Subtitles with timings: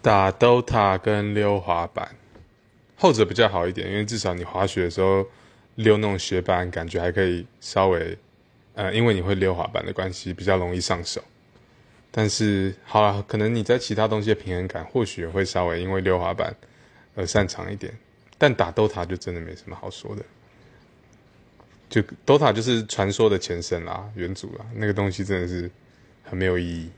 [0.00, 2.14] 打 DOTA 跟溜滑板，
[2.96, 5.26] 后者比较好一点，因为至少你滑雪的时候
[5.74, 8.16] 溜那种雪板，感觉还可以稍微，
[8.74, 11.22] 呃，因为你会溜滑板的关系，比较容易上手。
[12.10, 16.54] 但是好了，可能你在其他东西的平衡感或许会稍微因为溜滑板
[17.14, 17.92] 而擅长一点，
[18.38, 20.24] 但打 DOTA 就真的没什么好说的。
[21.90, 25.70] 就 DOTA 就是传说的前身啦，元祖啦，那个东西真的是
[26.22, 26.90] 很没有意义。